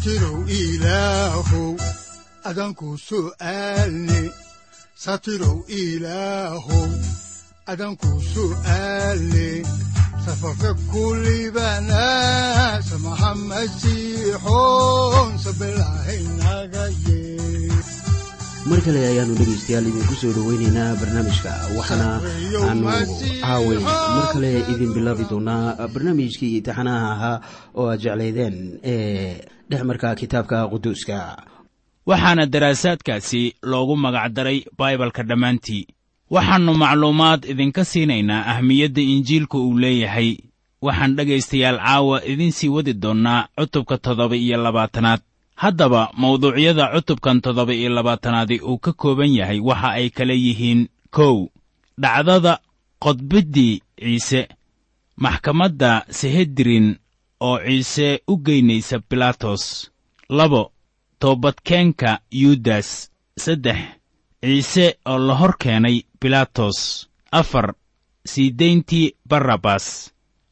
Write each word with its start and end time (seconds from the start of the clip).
satirow 0.00 0.40
ilaahow 0.48 1.76
adanku 2.48 2.96
su'aalne 2.96 4.32
satirow 4.96 5.60
ilaahow 5.68 6.88
adanku 7.68 8.08
su'aalne 8.32 9.48
safarka 10.24 10.72
kulibana 10.88 12.00
samaha 12.88 13.30
masiixoon 13.50 15.30
sabilahaynaga 15.44 16.84
yee 17.04 17.68
mar 18.72 18.80
kale 18.84 19.00
ayaanu 19.04 19.36
dhegaystayaal 19.36 19.84
idinku 19.90 20.14
soo 20.20 20.32
dhoweynaynaa 20.36 20.96
barnaamijka. 21.00 21.52
Waxaana 21.76 22.08
aanu 22.64 22.88
caaway 23.44 23.78
mar 23.84 24.26
kale 24.32 24.50
idin 24.72 24.90
bilaabi 24.96 25.24
doonaa 25.30 25.76
barnaamijkii 25.92 26.64
taxanaha 26.66 27.08
ahaa 27.14 27.36
oo 27.76 27.86
aad 27.92 28.00
jeclaydeen 28.04 28.56
ee 28.80 29.59
dhexmarka 29.70 30.14
kitaabka 30.14 30.58
quduuska. 30.68 31.18
Waxaana 32.06 32.46
daraasaadkaasi 32.46 33.42
loogu 33.62 33.96
magacdaray 33.96 34.58
baibalka 34.78 35.22
dhammaantii. 35.22 35.86
Waxaannu 36.30 36.74
macluumaad 36.82 37.44
idinka 37.52 37.84
siinaynaa 37.84 38.46
ahmiyadda 38.52 39.02
injiilka 39.02 39.58
uu 39.58 39.78
leeyahay. 39.78 40.36
Waxaan 40.82 41.16
dhegaystayaal 41.16 41.78
caawa 41.78 42.24
idiin 42.24 42.52
sii 42.52 42.68
wadi 42.68 42.92
doonnaa 42.94 43.46
cutubka 43.58 43.98
toddoba 43.98 44.36
iyo 44.36 44.56
labaatanaad. 44.64 45.20
Haddaba 45.62 46.10
mawduucyada 46.16 46.84
cutubkan 46.94 47.40
toddoba 47.40 47.74
iyo 47.74 47.90
labaatanaadi 47.90 48.56
uu 48.60 48.78
ka 48.78 48.92
kooban 48.92 49.30
yahay 49.38 49.60
waxa 49.60 49.90
ay 49.98 50.10
kala 50.10 50.32
yihiin 50.32 50.88
kow. 51.10 51.46
Dhacdada 51.98 52.58
qodbiddii 52.98 53.82
ciise 54.00 54.48
maxkamadda 55.16 56.04
sehedrin 56.10 56.96
oo 57.40 57.58
ciise 57.66 58.22
u 58.28 58.36
geynaysa 58.46 58.96
bilaatos 59.10 59.90
labo 60.28 60.72
toobadkeenka 61.20 62.10
yuudas 62.40 62.88
saddex 63.38 63.78
ciise 64.42 64.86
oo 65.10 65.18
la 65.26 65.34
hor 65.40 65.54
keenay 65.62 65.96
bilaatos 66.20 66.78
afar 67.32 67.74
sii 68.26 68.50
dayntii 68.58 69.14
barrabas. 69.28 69.86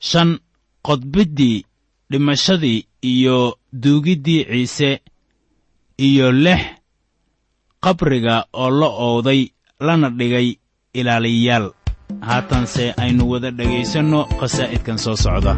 Shan 0.01 0.39
qodbiddii 0.87 1.65
dhimashadii 2.11 2.87
iyo 3.03 3.59
duugiddii 3.83 4.45
ciise. 4.45 5.01
Iyo 5.99 6.33
lix 6.33 6.61
qabriga 7.81 8.45
oo 8.53 8.71
la 8.71 8.87
ooday 8.87 9.49
lana 9.81 10.11
dhigay 10.11 10.49
ilaaliyayaal. 10.95 11.67
Haatanse 12.21 12.95
aynu 12.97 13.31
wada 13.31 13.51
dhegaysanno 13.51 14.21
qasaa'idkan 14.41 14.99
soo 14.99 15.17
socda 15.17 15.53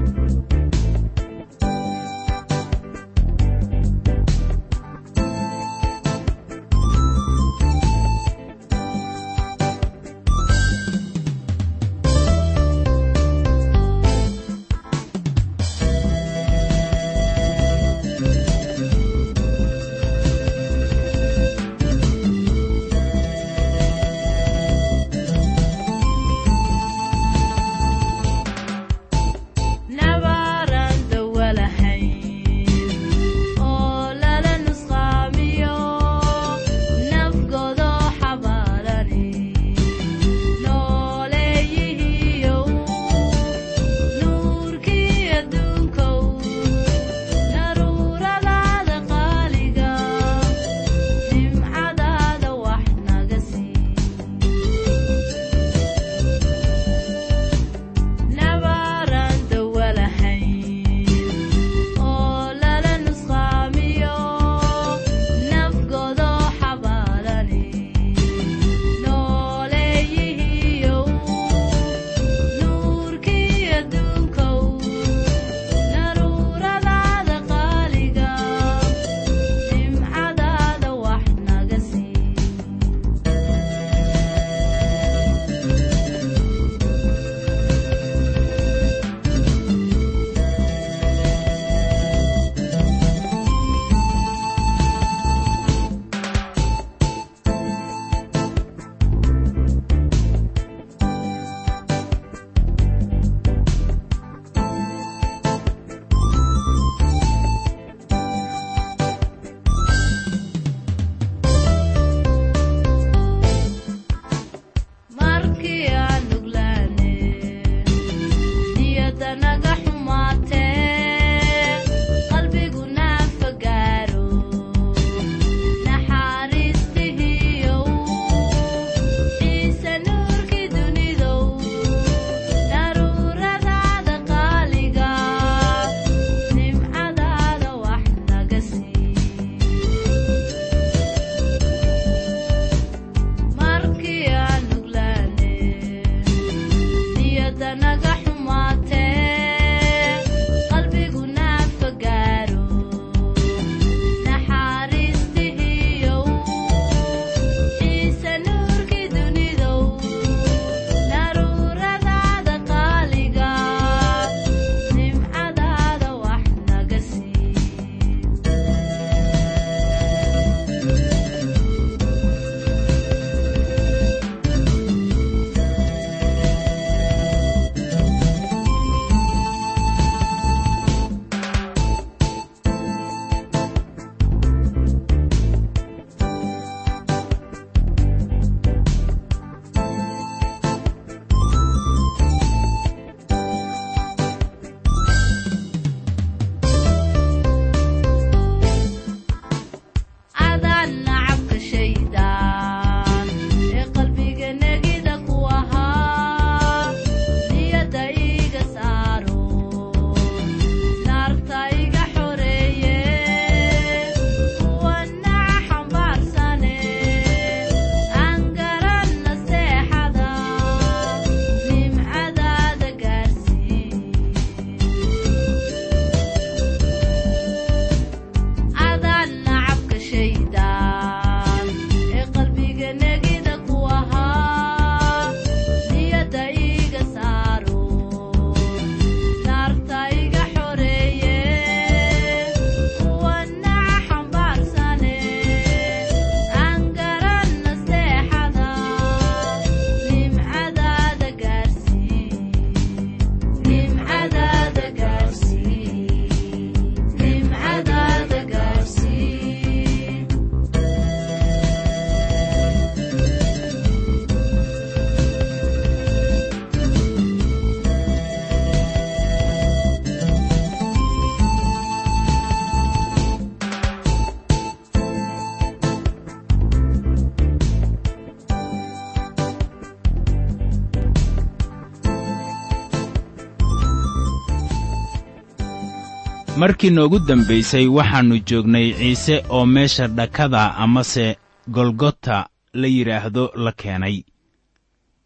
markii 286.61 286.91
noogu 286.97 287.19
dambaysay 287.29 287.87
waxaannu 287.97 288.37
joognay 288.49 288.87
ciise 288.99 289.37
oo 289.57 289.67
meesha 289.67 290.07
dhakada 290.09 290.63
amase 290.85 291.27
golgota 291.69 292.37
la 292.81 292.87
yidhaahdo 292.97 293.45
la 293.65 293.73
keenay. 293.73 294.17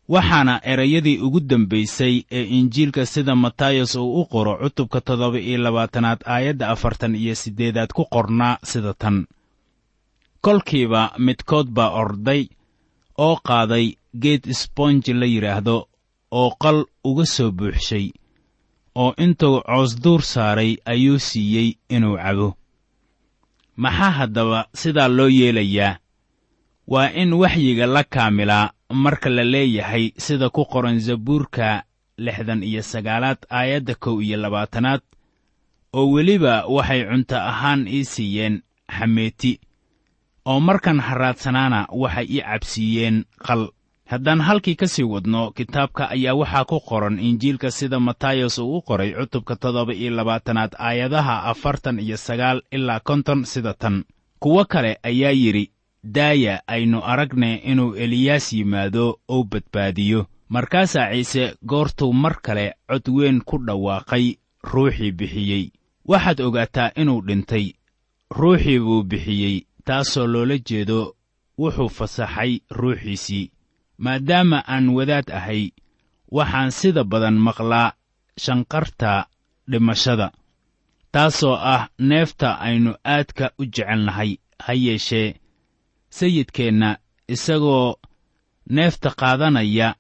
Waxaana 0.09 0.55
erayadii 0.73 1.19
ugu 1.27 1.41
dambaysay 1.41 2.15
ee 2.31 2.45
injiilka 2.59 3.07
sida 3.07 3.35
matayos 3.37 3.95
uu 3.95 4.21
u 4.21 4.25
qoro 4.33 4.53
cutubka 4.63 5.01
toddoba 5.01 5.39
iyo 5.41 5.59
labaatanaad 5.59 6.21
aayadda 6.27 6.69
afartan 6.69 7.15
iyo 7.15 7.35
siddeedaad 7.35 7.91
ku 7.97 8.05
qornaa 8.15 8.59
sida 8.63 8.95
tan. 8.95 9.27
Kolkiiba 10.41 11.13
midkood 11.19 11.67
baa 11.77 11.91
orday 12.03 12.43
oo 13.19 13.37
qaaday 13.49 13.87
geed 14.23 14.53
sponji 14.53 15.13
la 15.13 15.27
yidhaahdo 15.27 15.77
oo 16.31 16.51
qal 16.63 16.85
uga 17.05 17.27
soo 17.27 17.51
buuxshay 17.51 18.07
oo 18.95 19.15
intuu 19.25 19.61
coosduur 19.63 20.23
saaray 20.23 20.77
ayuu 20.85 21.19
siiyey 21.19 21.69
inuu 21.89 22.17
cabo. 22.17 22.57
Maxaa 23.77 24.11
haddaba 24.11 24.69
sidaa 24.75 25.09
loo 25.09 25.29
yeelayaa? 25.29 25.99
Waa 26.87 27.11
in 27.11 27.33
waxyiga 27.33 27.87
la 27.87 28.05
kaamilaa 28.05 28.71
marka 28.93 29.31
la 29.31 29.45
leeyahay 29.45 30.13
sida 30.19 30.51
ku 30.51 30.65
qoran 30.65 31.01
zabuurka 31.01 31.83
lixdan 32.19 32.63
iyo 32.63 32.83
sagaalaad 32.83 33.39
aayadda 33.51 33.95
kow 33.95 34.21
iyo 34.23 34.37
labaatanaad 34.39 35.01
oo 35.93 36.11
weliba 36.13 36.67
waxay 36.67 37.05
cunto 37.09 37.37
ahaan 37.37 37.89
ii 37.89 38.05
siiyeen 38.05 38.63
xameeti 38.99 39.61
oo 40.45 40.61
markan 40.61 41.01
harraadsanaana 41.01 41.87
waxay 41.91 42.27
ii 42.31 42.41
cabsiiyeen 42.43 43.25
qal 43.47 43.69
haddaan 44.15 44.41
halkii 44.47 44.75
ka 44.81 44.87
sii 44.87 45.03
wadno 45.13 45.51
kitaabka 45.51 46.09
ayaa 46.15 46.35
waxaa 46.41 46.65
ku 46.71 46.79
qoran 46.89 47.19
injiilka 47.19 47.71
sida 47.71 47.99
matayos 48.01 48.59
uu 48.59 48.77
u 48.79 48.83
qoray 48.83 49.11
cutubka 49.19 49.57
toddoba 49.57 49.95
iyo 49.95 50.11
labaatanaad 50.11 50.73
aayadaha 50.79 51.43
afartan 51.51 51.99
iyo 51.99 52.17
sagaal 52.17 52.63
ilaa 52.71 53.01
konton 53.01 53.45
sida 53.45 53.75
tan. 53.75 54.05
Kuwo 54.39 54.65
kale 54.65 54.99
ayaa 55.03 55.31
yidhi 55.31 55.71
daaya 56.05 56.63
aynu 56.67 57.01
aragne 57.05 57.55
inuu 57.57 57.95
eliyaas 57.95 58.53
yimaado 58.53 59.19
ou 59.29 59.45
badbaadiyo. 59.45 60.27
Markaasaa 60.49 61.11
ciise 61.13 61.55
goortuu 61.67 62.13
mar 62.13 62.35
kale 62.43 62.73
cod 62.89 63.09
weyn 63.17 63.41
ku 63.45 63.59
dhawaaqay 63.67 64.27
ruuxii 64.73 65.13
bixiyey. 65.13 65.65
Waxaad 66.09 66.41
ogaataa 66.41 66.91
inuu 66.97 67.21
dhintay 67.27 67.67
ruuxii 68.31 68.79
buu 68.79 69.03
bixiyey 69.03 69.57
taasoo 69.85 70.27
loola 70.27 70.59
jeedo 70.69 71.15
wuxuu 71.59 71.89
fasaxay 71.89 72.53
ruuxiisii 72.71 73.51
maadaama 73.99 74.59
aan 74.67 74.89
wadaad 74.89 75.31
ahay 75.31 75.71
waxaan 76.31 76.71
sida 76.71 77.05
badan 77.05 77.37
maqlaa 77.47 77.93
shanqarta 78.45 79.27
dhimashada 79.71 80.33
taasoo 81.13 81.55
ah 81.55 81.89
neefta 81.99 82.59
aynu 82.67 82.95
aadka 83.05 83.51
u 83.59 83.65
jecelnahay 83.65 84.31
ha 84.65 84.73
yeeshee 84.73 85.35
sayidkeenna 86.11 86.97
isagoo 87.29 87.95
neefta 88.71 89.11
qaadanaya 89.21 89.95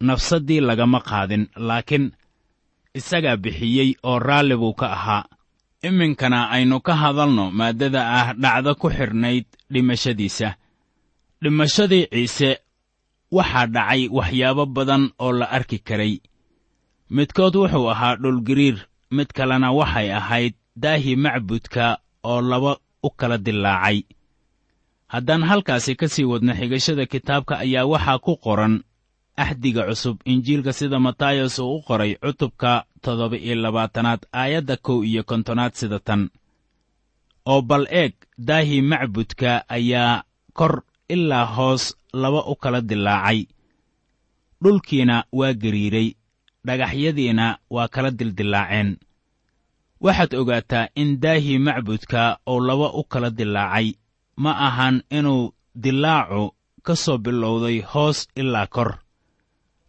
nafsaddii 0.00 0.60
lagama 0.60 1.00
qaadin 1.00 1.44
laakiin 1.56 2.12
isagaa 2.94 3.36
bixiyey 3.36 3.94
oo 4.02 4.18
raalli 4.18 4.56
buu 4.56 4.74
ka 4.74 4.86
ahaa. 4.92 5.24
Iminkana 5.82 6.50
aynu 6.50 6.80
ka 6.80 6.94
hadalno 6.96 7.50
maaddada 7.50 8.00
ah 8.18 8.34
dhacdo 8.42 8.74
ku 8.74 8.88
xidhnayd 8.90 9.44
dhimashadiisa. 9.72 10.48
Dhimashadii 11.42 12.08
ciise 12.12 12.50
waxaa 13.30 13.66
dhacay 13.66 14.08
waxyaabo 14.16 14.66
badan 14.66 15.10
oo 15.18 15.32
la 15.32 15.46
arki 15.50 15.78
karay. 15.78 16.14
Midkood 17.10 17.54
wuxuu 17.56 17.88
ahaa 17.90 18.16
dhulgiriir 18.16 18.78
mid 19.10 19.28
kalena 19.36 19.72
waxay 19.72 20.08
ahayd 20.12 20.54
daahii 20.76 21.16
macbudka 21.16 21.98
oo 22.24 22.40
laba 22.40 22.72
u 23.02 23.10
kala 23.10 23.38
dillaacay. 23.38 23.98
Haddaan 25.12 25.42
halkaasi 25.42 25.94
ka 25.96 26.08
sii 26.08 26.24
wadno 26.24 26.52
xigashada 26.54 27.06
kitaabka 27.06 27.58
ayaa 27.64 27.86
waxaa 27.92 28.18
ku 28.18 28.36
qoran 28.36 28.82
axdiga 29.36 29.82
cusub 29.88 30.16
injiilka 30.24 30.72
sida 30.72 30.98
matayos 30.98 31.58
uu 31.58 31.76
u 31.78 31.82
qoray 31.86 32.14
cutubka 32.22 32.84
toddoba 33.02 33.36
iyo 33.36 33.54
labaatanaad 33.54 34.22
aayadda 34.32 34.76
kow 34.76 35.04
iyo 35.04 35.22
kontonaad 35.24 35.72
sida 35.74 35.98
tan. 36.00 36.30
Oo 37.46 37.62
bal 37.62 37.86
eeg 37.90 38.14
daahii 38.38 38.82
macbudka 38.82 39.50
ayaa 39.68 40.24
kor 40.58 40.82
ilaa 41.08 41.44
hoos 41.56 41.84
laba 42.22 42.40
u 42.52 42.54
kala 42.62 42.80
dillaacay 42.88 43.40
dhulkiina 44.62 45.16
waa 45.38 45.52
gariiray 45.62 46.08
dhagaxyadiina 46.66 47.46
waa 47.74 47.88
kala 47.94 48.10
dildillaaceen 48.18 48.90
waxaad 50.04 50.32
ogaataa 50.40 50.88
in 51.00 51.08
daahii 51.22 51.58
macbudka 51.66 52.22
oo 52.50 52.60
laba 52.68 52.88
u 53.00 53.02
kala 53.12 53.30
dillaacay 53.38 53.88
ma 54.42 54.50
ahan 54.66 54.96
inuu 55.18 55.42
dillaacu 55.82 56.42
ka 56.86 56.94
soo 57.02 57.18
bilowday 57.24 57.78
hoos 57.92 58.18
ilaa 58.40 58.66
kor. 58.74 58.90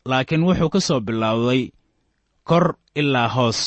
Laakiin 0.09 0.43
wuxuu 0.47 0.69
ka 0.73 0.79
soo 0.87 0.99
bilowday 1.07 1.61
kor 2.49 2.65
ilaa 2.95 3.29
hoos. 3.35 3.59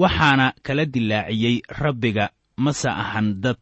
Waxaana 0.00 0.46
kala 0.66 0.84
dillaaciyey 0.94 1.56
rabbiga 1.80 2.24
mase 2.64 2.88
ahan 3.02 3.28
dad 3.42 3.58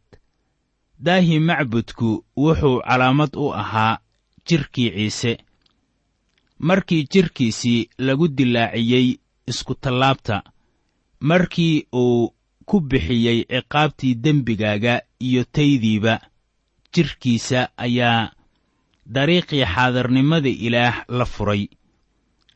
daahii 0.99 1.39
macbudku 1.39 2.25
wuxuu 2.37 2.81
calaamad 2.81 3.33
u 3.37 3.53
ahaa 3.55 3.99
jidhkii 4.47 4.91
ciise. 4.91 5.39
Markii 6.59 7.07
jidhkiisii 7.13 7.89
lagu 7.99 8.29
dillaaciyey 8.29 9.19
iskutallaabta 9.47 10.43
markii 11.21 11.87
uu 11.93 12.35
ku 12.67 12.81
bixiyey 12.81 13.45
ciqaabtii 13.45 14.15
dembigaaga 14.15 15.01
iyo 15.21 15.45
taydiiba 15.45 16.21
jidhkiisa 16.95 17.69
ayaa 17.77 18.31
dariiqii 19.07 19.65
xaadirnimada 19.75 20.49
ilaah 20.49 21.05
la 21.09 21.25
furay. 21.25 21.69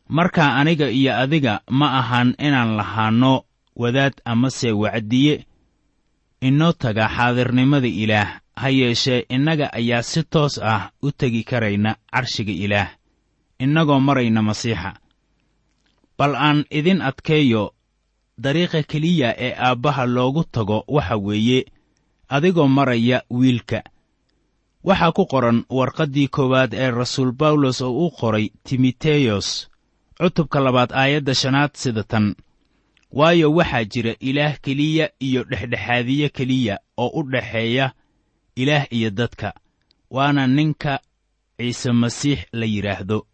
Markaa 0.09 0.57
aniga 0.57 0.91
iyo 0.91 1.13
adiga 1.17 1.61
ma 1.71 1.99
ahan 1.99 2.35
inaan 2.39 2.77
lahaanno 2.77 3.45
wadaad 3.77 4.15
amase 4.25 4.73
wacdiye 4.73 5.47
inoo 6.41 6.73
taga 6.73 7.09
xaadirnimada 7.17 7.87
ilaah 8.03 8.31
ha 8.61 8.69
yeeshee 8.71 9.27
innaga 9.29 9.67
ayaa 9.73 10.03
si 10.03 10.23
toos 10.33 10.59
ah 10.73 10.91
u 11.03 11.13
tegi 11.13 11.43
karayna 11.51 11.97
carshiga 12.13 12.53
ilaah 12.65 12.89
innagoo 13.65 14.01
marayna 14.01 14.43
masiixa. 14.43 14.91
Bal 16.19 16.35
aan 16.47 16.65
idin 16.71 17.01
adkeeyo 17.03 17.75
dariiqa 18.43 18.83
keliya 18.91 19.29
ee 19.47 19.53
aabbaha 19.67 20.07
loogu 20.07 20.45
tago 20.55 20.85
waxa 20.89 21.17
weeye 21.17 21.61
adigoo 22.29 22.69
maraya 22.69 23.19
wiilka. 23.31 23.81
Waxaa 24.85 25.13
ku 25.13 25.25
qoran 25.33 25.65
warqaddii 25.79 26.29
koowaad 26.29 26.73
ee 26.75 26.91
rasuul 26.91 27.33
bawlos 27.33 27.81
oo 27.81 28.07
u 28.07 28.11
qoray 28.19 28.47
timoteyos 28.65 29.49
cutubka 30.19 30.61
labaad 30.61 30.93
aayadda 30.93 31.35
shanaad 31.35 31.71
sida 31.75 32.03
tan 32.05 32.27
waayo 33.13 33.53
waxaa 33.53 33.85
jira 33.85 34.15
ilaah 34.21 34.61
keliya 34.61 35.11
iyo 35.21 35.45
dhexdhexaadiye 35.45 36.29
keliya 36.29 36.79
oo 36.97 37.09
u 37.21 37.23
dhaxeeya 37.23 37.93
ilaah 38.57 38.87
iyo 38.93 39.11
dadka 39.11 39.55
waana 40.11 40.47
ninka 40.47 41.01
ciise 41.59 41.93
masiix 41.93 42.39
la 42.53 42.67
yidhaahdo 42.67 43.27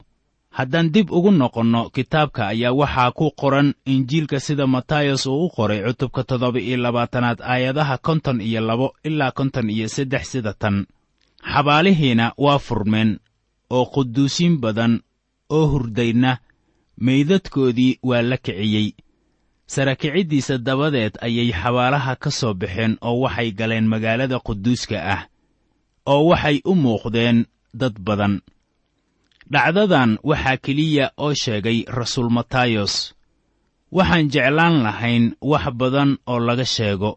haddaan 0.51 0.91
dib 0.93 1.11
ugu 1.11 1.31
noqonno 1.31 1.91
kitaabka 1.91 2.49
ayaa 2.49 2.73
waxaa 2.73 3.11
ku 3.11 3.31
qoran 3.41 3.75
injiilka 3.85 4.41
sida 4.41 4.67
matayos 4.67 5.27
uu 5.27 5.45
u 5.47 5.51
qoray 5.57 5.81
cutubka 5.87 6.25
toddoba 6.25 6.61
iyo 6.61 6.77
labaatanaad 6.77 7.39
aayadaha 7.43 7.99
konton 7.99 8.41
iyo 8.41 8.61
labo 8.61 8.95
ilaa 9.05 9.31
konton 9.31 9.71
iyo 9.71 9.89
saddex 9.89 10.25
sida 10.33 10.53
tan. 10.53 10.87
Xabaalihiina 11.53 12.33
waa 12.39 12.59
furmeen 12.59 13.19
oo 13.71 13.85
quduusiin 13.87 14.59
badan 14.59 15.01
oo 15.51 15.67
hurdaydna 15.67 16.39
meydadkoodii 17.01 17.99
waa 18.03 18.23
la 18.23 18.37
kiciyey 18.37 18.93
sarakiciddiisa 19.67 20.59
dabadeed 20.59 21.15
ayay 21.27 21.51
xabaalaha 21.53 22.17
ka 22.23 22.31
soo 22.31 22.55
baxeen 22.55 22.99
oo 23.03 23.21
waxay 23.25 23.51
galeen 23.59 23.87
magaalada 23.93 24.39
quduuska 24.47 24.99
ah 25.15 25.23
oo 26.07 26.23
waxay 26.31 26.57
u 26.65 26.73
muuqdeen 26.75 27.39
dad 27.75 27.95
badan. 28.07 28.35
Dhacdadan 29.53 30.19
waxaa 30.23 30.57
keliya 30.65 31.07
oo 31.19 31.35
sheegay 31.35 31.79
rasuul 31.99 32.31
matayos 32.37 32.95
waxaan 33.93 34.31
jeclaan 34.33 34.77
lahayn 34.87 35.25
wax 35.51 35.65
badan 35.81 36.11
oo 36.27 36.39
laga 36.49 36.65
sheego. 36.65 37.13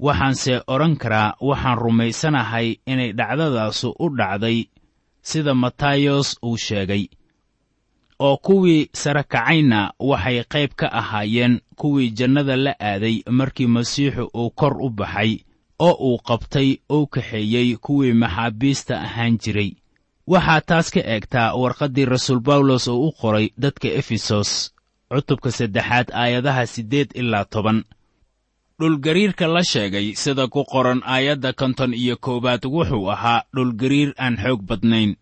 Waxaanse 0.00 0.54
odhan 0.72 0.96
karaa 0.96 1.36
waxaan 1.48 1.78
rumaysanahay 1.78 2.68
inay 2.92 3.12
dhacdadaasu 3.18 3.88
u 4.00 4.06
dhacday 4.18 4.58
sida 5.28 5.52
matayos 5.54 6.28
uu 6.42 6.56
sheegay 6.56 7.04
oo 8.26 8.36
kuwii 8.46 8.88
sare 9.00 9.22
kacayna 9.32 9.80
waxay 10.10 10.38
qayb 10.52 10.70
ka 10.80 10.86
ahaayeen 11.00 11.54
kuwii 11.80 12.10
jannada 12.18 12.56
la 12.56 12.72
aaday 12.90 13.16
markii 13.38 13.66
masiixu 13.66 14.24
uu 14.40 14.50
kor 14.50 14.74
u 14.86 14.88
baxay 14.98 15.32
oo 15.78 15.94
uu 16.08 16.18
qabtay 16.28 16.68
ou 16.94 17.06
kaxeeyey 17.14 17.76
kuwii 17.84 18.12
maxaabiista 18.22 18.94
ahaan 19.06 19.38
jiray. 19.42 19.70
Waxaa 20.32 20.60
taas 20.68 20.90
ka 20.94 21.00
eegtaa 21.12 21.54
warqaddii 21.60 22.04
rasuul 22.04 22.40
bawlos 22.40 22.88
oo 22.88 23.00
u 23.08 23.12
qoray 23.20 23.46
dadka 23.62 23.88
efesos 24.00 24.50
cutubka 25.10 25.50
saddexaad 25.50 26.08
aayadaha 26.12 26.66
siddeed 26.66 27.08
ilaa 27.20 27.44
toban. 27.44 27.78
Dhulgariirka 28.80 29.46
la 29.46 29.62
sheegay 29.64 30.14
sida 30.14 30.48
ku 30.48 30.64
qoran 30.64 31.00
aayadda 31.04 31.52
konton 31.52 31.92
iyo 31.94 32.16
koowaad 32.16 32.64
wuxuu 32.74 33.10
ahaa 33.14 33.42
dhulgariir 33.54 34.10
aan 34.18 34.36
xoog 34.42 34.60
badnayn 34.68 35.16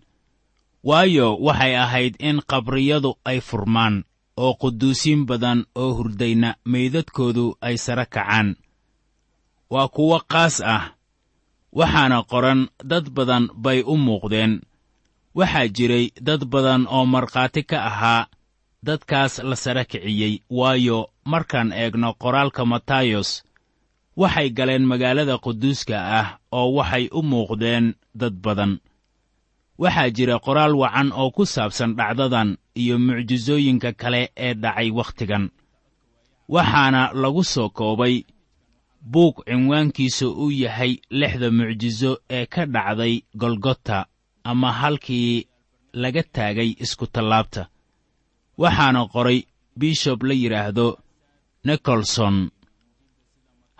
waayo 0.85 1.37
waxay 1.37 1.77
ahayd 1.77 2.15
in 2.19 2.41
qabriyadu 2.51 3.15
ay 3.25 3.41
furmaan 3.41 4.05
oo 4.37 4.55
quduusiin 4.55 5.27
badan 5.27 5.65
oo 5.75 5.95
hurdayna 5.95 6.55
meydadkoodu 6.65 7.57
ay 7.61 7.77
sare 7.79 8.07
kacaan. 8.07 8.57
Waa 9.71 9.89
kuwo 9.89 10.21
qaas 10.33 10.61
ah 10.61 10.95
waxaana 11.73 12.23
qoran 12.23 12.69
dad 12.85 13.11
badan 13.11 13.49
bay 13.55 13.83
u 13.87 13.97
muuqdeen. 13.97 14.61
Waxaa 15.35 15.69
jiray 15.69 16.07
dad 16.21 16.45
badan 16.53 16.87
oo 16.87 17.05
markhaati 17.07 17.63
ka 17.71 17.79
ahaa 17.91 18.27
dadkaas 18.87 19.39
la 19.49 19.57
sare 19.57 19.85
kiciyey. 19.85 20.43
Waayo 20.51 21.11
markaan 21.25 21.73
eegno 21.73 22.15
qoraalka 22.23 22.65
matayos 22.65 23.43
waxay 24.17 24.51
galeen 24.51 24.85
magaalada 24.87 25.39
quduuska 25.39 25.97
ah 26.21 26.29
oo 26.53 26.73
waxay 26.79 27.09
u 27.13 27.23
muuqdeen 27.23 27.95
dad 28.15 28.35
badan 28.45 28.79
waxaa 29.83 30.11
jira 30.17 30.37
qoraal 30.47 30.75
wacan 30.83 31.09
oo 31.21 31.31
ku 31.37 31.43
saabsan 31.47 31.95
dhacdadan 31.99 32.57
iyo 32.83 32.99
mucjisooyinka 32.99 33.93
kale 34.01 34.23
ee 34.37 34.55
dhacay 34.55 34.91
wakhtigan. 34.99 35.45
Waxaana 36.55 37.03
lagu 37.23 37.43
soo 37.45 37.69
koobay 37.79 38.25
buug 39.13 39.35
cinwaankiisu 39.47 40.27
uu 40.43 40.51
yahay 40.63 40.93
lixda 41.11 41.49
mucjiso 41.51 42.11
ee 42.31 42.47
ka 42.47 42.63
dhacday 42.75 43.15
golgota 43.41 44.07
ama 44.45 44.73
halkii 44.81 45.47
laga 45.93 46.23
taagay 46.35 46.71
iskutallaabta 46.85 47.63
waxaana 48.63 49.01
qoray 49.13 49.39
bishob 49.79 50.23
la 50.29 50.35
yidhaahdo 50.35 50.87
nikolson 51.65 52.51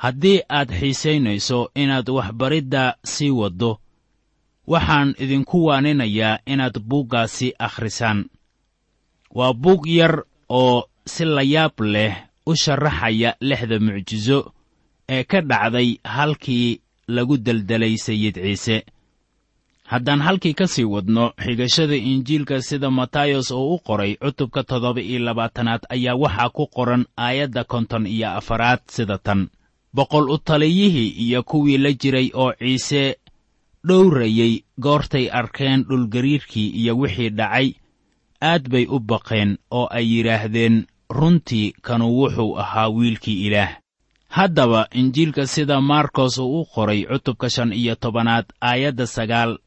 haddii 0.03 0.41
aad 0.59 0.71
xiisaynayso 0.81 1.59
inaad 1.83 2.09
waxbaridda 2.17 2.83
sii 3.13 3.31
waddo 3.41 3.71
waxaan 4.73 5.15
idinku 5.25 5.65
waaninayaa 5.67 6.39
inaad 6.53 6.77
buuggaasi 6.89 7.49
akhrisaan. 7.59 8.25
Waa 9.35 9.53
buug 9.63 9.87
yar 9.87 10.15
oo 10.49 10.85
si 11.07 11.25
layaab 11.25 11.81
leh 11.81 12.15
u 12.47 12.53
sharaxaya 12.63 13.31
lixda 13.49 13.77
mucjiso 13.87 14.39
ee 15.09 15.25
ka 15.25 15.41
dhacday 15.41 15.89
halkii 16.05 16.81
lagu 17.09 17.37
deldelay 17.39 17.97
sayid 17.97 18.35
ciise. 18.45 18.85
Haddaan 19.89 20.21
halkii 20.21 20.55
ka 20.55 20.67
sii 20.67 20.85
wadno 20.85 21.33
xigashada 21.45 21.97
injiilka 21.97 22.61
sida 22.63 22.91
matayos 22.91 23.51
oo 23.51 23.75
u 23.75 23.79
qoray 23.87 24.17
cutubka 24.17 24.63
toddoba 24.65 25.01
iyo 25.01 25.19
labaatanaad 25.27 25.83
ayaa 25.89 26.15
waxaa 26.23 26.49
ku 26.57 26.67
qoran 26.67 27.05
aayadda 27.17 27.65
konton 27.65 28.07
iyo 28.07 28.29
afaraad 28.39 28.81
sida 28.89 29.19
tan. 29.19 29.49
Boqol 29.95 30.31
u 30.31 30.39
taliyihii 30.39 31.09
iyo 31.25 31.43
kuwii 31.43 31.79
la 31.79 31.93
jiray 31.93 32.31
oo 32.35 32.53
ciise 32.53 33.17
dhowrayey 33.87 34.65
goortay 34.81 35.29
arkeen 35.33 35.85
dhulgariirkii 35.89 36.69
iyo 36.81 36.99
wixii 36.99 37.31
dhacay 37.31 37.69
aad 38.43 38.69
bay 38.71 38.87
u 38.91 38.99
baqeen 39.01 39.59
oo 39.71 39.87
ay 39.91 40.07
yidhaahdeen 40.13 40.87
runtii 41.11 41.73
kanu 41.83 42.07
wuxuu 42.19 42.57
ahaa 42.59 42.89
wiilkii 42.91 43.47
ilaah. 43.47 43.77
Haddaba 44.29 44.87
injiilka 44.95 45.47
sida 45.47 45.81
markos 45.81 46.39
uu 46.39 46.61
u 46.61 46.65
qoray 46.75 47.05
cutubka 47.07 47.51
shan 47.51 47.73
iyo 47.73 47.95
tobanaad 47.95 48.47
aayadda 48.61 49.07
sagaal 49.07 49.59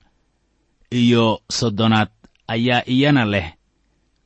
iyo 0.91 1.41
soddonaad 1.49 2.09
ayaa 2.47 2.83
iyana 2.87 3.25
leh 3.25 3.53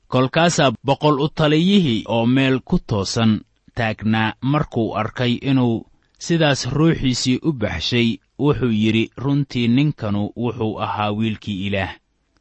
kolkaasaa 0.07 0.71
boqol 0.85 1.19
u 1.25 1.27
taliyihii 1.29 2.03
oo 2.07 2.25
meel 2.25 2.59
ku 2.59 2.79
toosan 2.87 3.41
taagnaa 3.75 4.33
markuu 4.41 4.95
arkay 5.01 5.33
inuu 5.41 5.87
sidaas 6.19 6.61
ruuxiisii 6.75 7.39
u 7.47 7.51
baxshay 7.53 8.17
wuxuu 8.39 8.71
yidhi 8.71 9.09
runtii 9.17 9.67
ninkanu 9.67 10.31
wuxuu 10.35 10.79
ahaa 10.85 11.11
wiilkii 11.11 11.67
ilaah. 11.67 11.91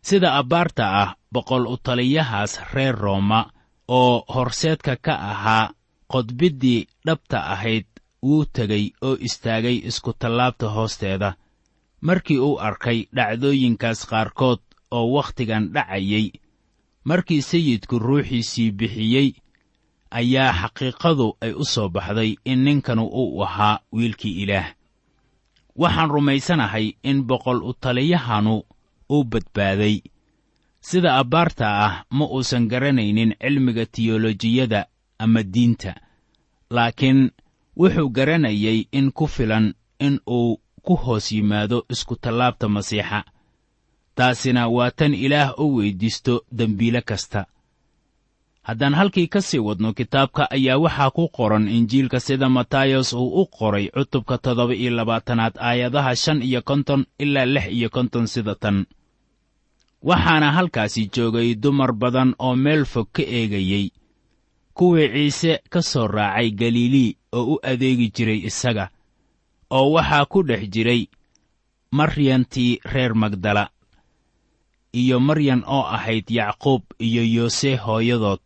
Sida 0.02 0.34
abbaarta 0.40 0.84
ah 1.02 1.14
boqol 1.32 1.66
u 1.66 1.76
taliyahaas 1.76 2.60
reer 2.74 2.94
rooma 2.94 3.50
oo 3.88 4.24
horseedka 4.34 4.96
ka 4.96 5.14
ahaa 5.30 5.70
qodbiddii 6.12 6.86
dhabta 7.06 7.38
ahayd 7.52 7.86
wuu 8.22 8.44
tegey 8.52 8.90
oo 9.02 9.16
istaagay 9.20 9.76
iskutallaabta 9.88 10.68
hoosteeda. 10.68 11.34
Markii 12.00 12.38
uu 12.38 12.58
arkay 12.58 12.98
dhacdooyinkaas 13.16 14.06
qaarkood 14.10 14.60
oo 14.90 15.06
wakhtigan 15.14 15.72
dhacayay 15.74 16.30
markii 17.04 17.42
sayidku 17.42 17.98
ruuxiisii 17.98 18.70
bixiyey 18.78 19.28
ayaa 20.10 20.52
xaqiiqadu 20.60 21.36
ay 21.40 21.52
u 21.52 21.64
soo 21.64 21.88
baxday 21.88 22.30
in 22.44 22.64
ninkanu 22.64 23.04
uu 23.06 23.42
ahaa 23.42 23.78
wiilkii 23.92 24.42
ilaah 24.42 24.68
waxaan 25.76 26.10
rumaysanahay 26.10 26.86
in 27.02 27.24
boqol 27.28 27.62
u 27.62 27.72
taliyahanu 27.74 28.62
uu 29.10 29.24
badbaaday. 29.24 29.96
Sida 30.80 31.16
abbaarta 31.18 31.66
ah 31.86 32.04
ma 32.10 32.24
uusan 32.26 32.68
garanaynin 32.68 33.34
cilmiga 33.40 33.86
tiyolojiyada 33.86 34.86
ama 35.18 35.42
diinta. 35.42 35.94
Laakiin 36.70 37.30
wuxuu 37.76 38.08
garanayay 38.10 38.78
in 38.92 39.12
ku 39.12 39.26
filan 39.26 39.74
in 40.00 40.20
uu 40.28 40.60
ku 40.82 40.94
hoos 40.96 41.32
yimaado 41.32 41.86
iskutallaabta 41.92 42.68
masiixa. 42.68 43.24
Taasina 44.14 44.68
waa 44.68 44.90
tan 44.90 45.14
ilaah 45.14 45.54
u 45.58 45.76
weyddiisto 45.76 46.44
dembiile 46.58 47.02
kasta 47.02 47.46
haddaan 48.68 48.94
halkii 48.98 49.26
ka 49.28 49.40
sii 49.40 49.58
wadno 49.66 49.92
kitaabka 49.98 50.42
ayaa 50.56 50.78
waxaa 50.84 51.10
ku 51.16 51.28
qoran 51.36 51.68
injiilka 51.68 52.20
sida 52.26 52.48
matayos 52.48 53.12
uu 53.12 53.28
u 53.42 53.46
qoray 53.56 53.86
cutubka 53.94 54.38
toddoba 54.38 54.74
iyo 54.74 54.90
labaatanaad 54.98 55.54
aayadaha 55.68 56.12
shan 56.22 56.42
iyo 56.42 56.60
konton 56.62 57.06
ilaa 57.18 57.46
lix 57.54 57.66
iyo 57.78 57.88
konton 57.96 58.26
sida 58.26 58.54
tan. 58.54 58.86
Waxaana 60.08 60.52
halkaasi 60.56 61.02
joogay 61.14 61.54
dumar 61.62 61.92
badan 61.92 62.34
oo 62.38 62.56
meel 62.56 62.84
fog 62.84 63.08
ka 63.12 63.22
eegayey. 63.22 63.86
Kuwii 64.74 65.08
ciise 65.12 65.52
ka 65.72 65.82
soo 65.82 66.06
raacay 66.08 66.50
galilii 66.50 67.16
oo 67.32 67.44
u 67.54 67.58
adeegi 67.62 68.08
jiray 68.16 68.40
isaga 68.48 68.88
oo 69.70 69.90
waxaa 69.92 70.24
ku 70.32 70.42
dhex 70.42 70.62
jiray 70.74 71.02
maryantii 71.90 72.80
reer 72.92 73.14
magdala 73.14 73.70
iyo 74.92 75.20
maryan 75.20 75.62
oo 75.66 75.82
ahayd 75.96 76.30
yacquub 76.30 76.82
iyo 76.98 77.22
yoose 77.34 77.76
hooyadood 77.76 78.40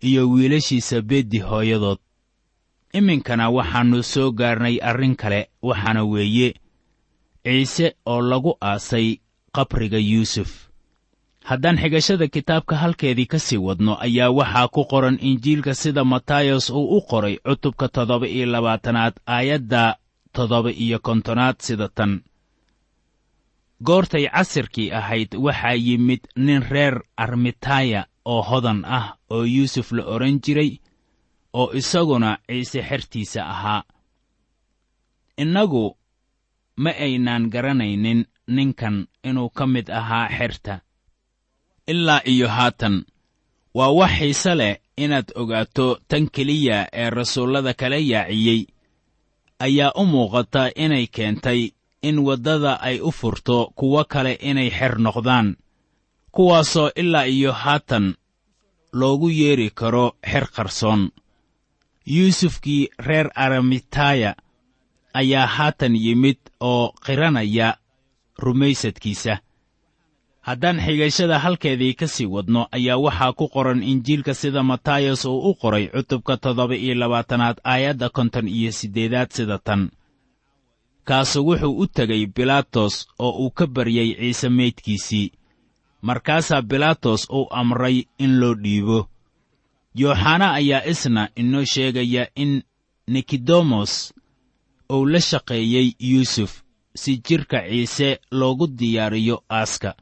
iyo 0.00 0.30
wiilashiisa 0.30 1.02
beddi 1.02 1.38
hooyadood. 1.38 1.98
Iminkana 2.92 3.50
waxaannu 3.50 4.02
soo 4.02 4.30
gaarnay 4.32 4.78
arrin 4.82 5.16
kale 5.16 5.48
waxaana 5.62 6.04
weeye 6.04 6.54
ciise 7.44 7.96
oo 8.06 8.20
lagu 8.22 8.56
aasay 8.60 9.20
qabriga 9.54 9.98
yuusuf. 9.98 10.50
Haddaan 11.44 11.78
xigashada 11.78 12.26
kitaabka 12.28 12.76
halkeedii 12.76 13.26
ka 13.26 13.38
sii 13.38 13.56
wadno 13.56 13.96
ayaa 14.00 14.30
waxaa 14.30 14.68
ku 14.68 14.84
qoran 14.84 15.18
injiilka 15.20 15.74
sida 15.74 16.04
matayos 16.04 16.70
uu 16.70 16.96
u 16.96 17.00
qoray 17.10 17.36
cutubka 17.46 17.88
toddoba 17.88 18.26
iyo 18.28 18.46
labaatanaad 18.46 19.14
aayadda 19.26 19.96
toddoba 20.32 20.70
iyo 20.70 20.98
kontonaad 20.98 21.56
sida 21.60 21.88
tan. 21.88 22.22
Goortay 23.82 24.26
casirkii 24.28 24.90
ahayd 24.92 25.34
waxaa 25.38 25.74
yimid 25.74 26.20
nin 26.36 26.62
reer 26.70 27.02
armitaya 27.16 28.06
oo 28.32 28.42
hodan 28.48 28.80
ah 28.98 29.06
oo 29.34 29.44
yuusuf 29.54 29.88
la 29.96 30.02
odhan 30.14 30.36
jiray 30.44 30.70
oo 31.60 31.68
isaguna 31.80 32.30
ciise 32.46 32.80
xertiisa 32.88 33.40
ahaa. 33.54 33.82
Innagu 35.42 35.84
ma 36.82 36.90
aynaan 37.06 37.44
garanaynin 37.52 38.20
ninkan 38.56 38.96
inuu 39.28 39.50
ka 39.56 39.64
mid 39.66 39.88
ahaa 40.00 40.28
xerta. 40.38 40.74
Ilaa 41.92 42.20
iyo 42.32 42.48
haatan 42.56 42.96
waa 43.76 43.92
wax 43.98 44.10
xiise 44.18 44.52
leh 44.60 44.76
inaad 45.04 45.28
ogaato 45.40 45.86
tan 46.08 46.24
keliya 46.34 46.78
ee 47.00 47.10
rasuullada 47.10 47.72
kala 47.80 47.96
yaaciyey. 48.12 48.60
Ayaa 49.66 49.92
u 50.00 50.04
muuqata 50.12 50.62
inay 50.84 51.06
keentay 51.16 51.60
in 52.08 52.18
waddada 52.26 52.72
ay 52.88 53.00
u 53.00 53.10
furto 53.18 53.56
kuwo 53.78 54.04
kale 54.12 54.32
inay 54.50 54.70
xer 54.78 54.94
noqdaan 55.04 55.48
kuwaasoo 56.30 56.90
ilaa 56.96 57.24
iyo 57.26 57.52
haatan 57.52 58.14
loogu 58.92 59.30
yeedhi 59.30 59.70
karo 59.70 60.12
xer 60.30 60.46
qarsoon. 60.56 61.10
Yuusufkii 62.06 62.88
reer 62.98 63.30
aramitaya 63.34 64.34
ayaa 65.14 65.46
haatan 65.46 65.96
yimid 65.96 66.38
oo 66.60 66.92
qiranaya 67.06 67.76
rumaysadkiisa. 68.38 69.38
Haddaan 70.40 70.80
xigashada 70.80 71.38
halkeedii 71.38 71.94
ka 71.94 72.06
sii 72.08 72.26
wadno 72.26 72.68
ayaa 72.72 72.96
waxaa 72.96 73.32
ku 73.32 73.48
qoran 73.48 73.82
injiilka 73.82 74.34
sida 74.34 74.62
matayos 74.62 75.24
uu 75.24 75.50
u 75.50 75.54
qoray 75.54 75.86
cutubka 75.88 76.36
toddoba 76.36 76.74
iyo 76.76 76.94
labaatanaad 76.94 77.56
aayadda 77.64 78.08
konton 78.08 78.48
iyo 78.48 78.72
siddeedaad 78.72 79.30
sida 79.30 79.58
tan. 79.58 79.90
Kaasu 81.04 81.46
wuxuu 81.46 81.78
u 81.78 81.86
tegey 81.86 82.26
bilaatos 82.26 83.08
oo 83.18 83.30
uu 83.30 83.50
ka 83.50 83.66
baryey 83.66 84.14
ciise 84.14 84.48
meydkiisii 84.48 85.32
markaasaa 86.02 86.62
bilaatos 86.62 87.26
uu 87.30 87.46
amray 87.50 88.04
in 88.18 88.40
loo 88.40 88.54
dhiibo. 88.54 89.08
Yooxana 89.94 90.52
ayaa 90.52 90.84
isna 90.84 91.28
inoo 91.36 91.64
sheegaya 91.64 92.26
in 92.36 92.62
nikodemos 93.08 94.14
uu 94.92 95.06
la 95.06 95.20
shaqeeyey 95.20 95.92
yuusuf 96.00 96.62
si 96.94 97.16
jidhka 97.28 97.58
ciise 97.68 98.20
loogu 98.30 98.66
diyaariyo 98.66 99.44
aaska. 99.50 99.94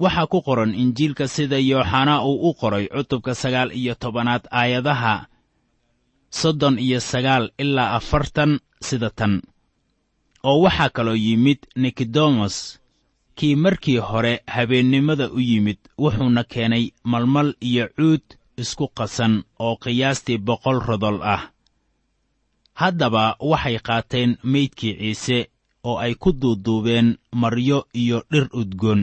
Waxaa 0.00 0.26
ku 0.26 0.42
qoran 0.42 0.74
injiilka 0.74 1.28
sida 1.28 1.58
yooxanaa 1.58 2.24
uu 2.24 2.50
u 2.50 2.54
qoray 2.54 2.86
cutubka 2.88 3.34
sagaal 3.34 3.70
iyo 3.72 3.94
tobanaad 3.94 4.44
aayadaha 4.50 5.26
soddon 6.30 6.78
iyo 6.78 7.00
sagaal 7.00 7.50
ilaa 7.58 7.94
afartan 7.96 8.60
sida 8.82 9.10
tan 9.10 9.42
oo 10.44 10.60
waxaa 10.64 10.90
kaloo 10.96 11.14
yimid 11.26 11.58
nikodemos 11.76 12.54
kii 13.36 13.56
markii 13.56 13.96
hore 14.08 14.32
habeennimada 14.54 15.26
u 15.30 15.40
yimid 15.40 15.78
wuxuuna 16.02 16.42
keenay 16.52 16.84
malmal 17.04 17.48
iyo 17.60 17.84
cuud 17.96 18.24
isku 18.62 18.86
qasan 18.98 19.34
oo 19.64 19.76
qiyaastii 19.82 20.38
boqol 20.46 20.78
rodol 20.88 21.18
ah. 21.34 21.42
Haddaba 22.80 23.36
waxay 23.50 23.78
qaateen 23.86 24.30
meydkii 24.52 24.94
ciise 25.00 25.38
oo 25.88 25.96
ay 26.04 26.14
ku 26.22 26.30
duuduubeen 26.40 27.08
maryo 27.40 27.78
iyo 28.02 28.18
dhir 28.32 28.46
udgoon 28.60 29.02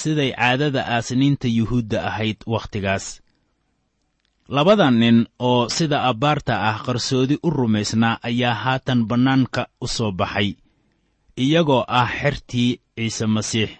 siday 0.00 0.30
caadada 0.38 0.82
aasniinta 0.94 1.48
yuhuudda 1.58 1.98
ahayd 2.08 2.38
wakhtigaas. 2.52 3.06
Labada 4.48 4.90
nin 4.90 5.18
oo 5.38 5.68
sida 5.68 5.98
abbaarta 6.10 6.54
ah 6.68 6.78
qarsoodi 6.86 7.36
u 7.42 7.50
rumaysnaa 7.50 8.18
ayaa 8.28 8.54
haatan 8.64 9.00
bannaanka 9.08 9.62
u 9.80 9.86
soo 9.96 10.12
baxay 10.12 10.50
iyagoo 11.44 11.84
ah 11.88 12.08
xertii 12.20 12.80
ciise 12.98 13.26
masiix. 13.26 13.70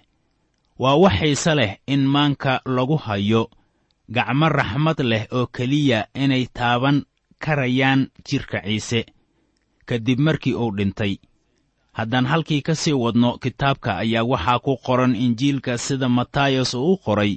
Waa 0.79 0.95
wax 1.03 1.15
xiise 1.21 1.53
leh 1.59 1.73
in 1.87 2.03
maanka 2.15 2.53
lagu 2.77 2.97
hayo 3.07 3.43
gacmo 4.15 4.49
raxmad 4.59 4.99
leh 5.11 5.25
oo 5.37 5.47
keliya 5.57 6.01
inay 6.23 6.45
taaban 6.59 6.97
karayaan 7.43 8.01
jidhka 8.27 8.59
ciise. 8.67 9.01
Kadib 9.89 10.19
markii 10.27 10.55
uu 10.55 10.71
dhintay 10.77 11.15
haddaan 11.99 12.27
halkii 12.31 12.63
ka 12.67 12.75
sii 12.75 12.93
wadno 13.03 13.39
kitaabka 13.43 13.91
ayaa 14.03 14.25
waxaa 14.31 14.59
ku 14.65 14.73
qoran 14.87 15.15
injiilka 15.25 15.79
sida 15.79 16.09
matayos 16.09 16.75
uu 16.75 16.93
u 16.93 16.97
qoray 17.05 17.33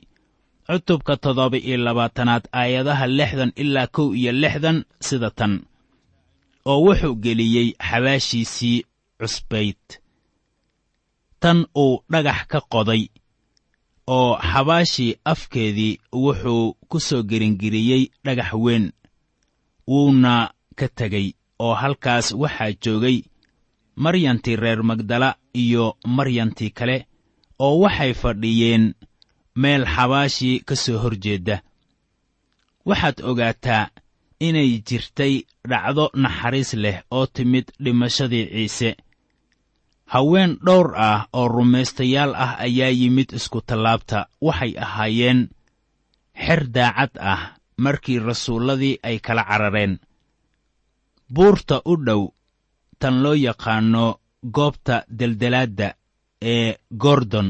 cutubka 0.67 1.17
toddoba 1.17 1.57
iyo 1.57 1.77
labaatanaad 1.77 2.43
aayadaha 2.59 3.07
lixdan 3.07 3.51
ilaa 3.55 3.87
kow 3.95 4.13
iyo 4.15 4.31
lixdan 4.31 4.77
sida 5.07 5.29
tan 5.31 5.53
oo 6.65 6.79
wuxuu 6.85 7.15
geliyey 7.23 7.67
xabaashiisii 7.89 8.77
cusbayd 9.19 9.81
tan 11.41 11.59
uu 11.83 11.93
dhagax 12.11 12.39
ka 12.51 12.59
qoday 12.73 13.03
oo 14.17 14.31
xabaashii 14.51 15.17
afkeedii 15.31 15.99
wuxuu 16.23 16.65
ku 16.89 16.97
soo 17.07 17.23
geringiriyey 17.29 18.03
dhagax 18.25 18.51
weyn. 18.63 18.85
Wuuna 19.87 20.33
ka 20.79 20.87
tegey 20.97 21.27
oo 21.65 21.73
halkaas 21.81 22.27
waxaa 22.41 22.71
joogay 22.83 23.17
maryantii 24.03 24.55
reer 24.63 24.81
magdala 24.89 25.29
iyo 25.63 25.85
maryantii 26.17 26.69
kale 26.77 26.97
oo 27.65 27.75
waxay 27.83 28.13
fadhiyeen 28.21 28.85
meel 29.61 29.83
xabaashii 29.95 30.59
ka 30.67 30.75
soo 30.83 30.97
hor 31.03 31.15
jeedda 31.23 31.55
waxaad 32.85 33.17
ogaataa 33.29 33.89
inay 34.47 34.71
jirtay 34.87 35.33
dhacdo 35.69 36.05
naxariis 36.23 36.71
leh 36.83 36.97
oo 37.11 37.25
timid 37.35 37.65
dhimashadii 37.83 38.45
ciise 38.53 38.89
haween 40.13 40.57
dhowr 40.65 40.89
ah 41.09 41.27
oo 41.33 41.47
rumaystayaal 41.47 42.31
ah 42.45 42.53
ayaa 42.65 42.91
yimid 42.99 43.29
isku-tallaabta 43.37 44.19
waxay 44.47 44.73
ahaayeen 44.85 45.39
xer 46.45 46.61
daacad 46.75 47.13
ah 47.33 47.41
markii 47.83 48.19
rasuulladii 48.19 48.99
ay 49.07 49.17
kala 49.25 49.43
carareen. 49.49 49.93
Buurta 51.33 51.81
u 51.85 51.93
dhow 52.05 52.23
tan 52.99 53.15
loo 53.23 53.33
yaqaanno 53.47 54.05
goobta 54.55 54.95
deldelaadda 55.19 55.87
ee 56.53 56.75
gordon 57.03 57.49